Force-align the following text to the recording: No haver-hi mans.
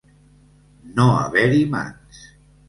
No 1.01 1.05
haver-hi 1.17 1.61
mans. 1.75 2.25